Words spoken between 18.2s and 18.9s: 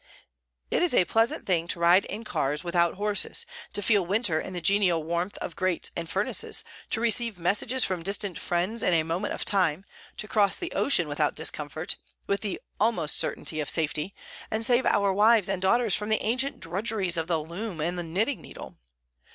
needle.